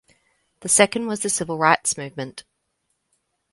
[0.61, 2.43] The second was the civil rights movement.